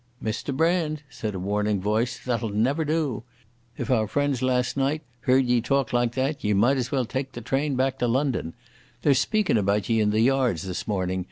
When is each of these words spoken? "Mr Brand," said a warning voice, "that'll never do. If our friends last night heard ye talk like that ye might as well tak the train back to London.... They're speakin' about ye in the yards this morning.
"Mr 0.23 0.51
Brand," 0.51 1.03
said 1.11 1.35
a 1.35 1.39
warning 1.39 1.79
voice, 1.79 2.17
"that'll 2.17 2.49
never 2.49 2.83
do. 2.83 3.21
If 3.77 3.91
our 3.91 4.07
friends 4.07 4.41
last 4.41 4.75
night 4.75 5.03
heard 5.19 5.45
ye 5.45 5.61
talk 5.61 5.93
like 5.93 6.13
that 6.13 6.43
ye 6.43 6.53
might 6.53 6.77
as 6.77 6.91
well 6.91 7.05
tak 7.05 7.33
the 7.33 7.41
train 7.41 7.75
back 7.75 7.99
to 7.99 8.07
London.... 8.07 8.53
They're 9.03 9.13
speakin' 9.13 9.59
about 9.59 9.89
ye 9.89 9.99
in 9.99 10.09
the 10.09 10.21
yards 10.21 10.63
this 10.63 10.87
morning. 10.87 11.19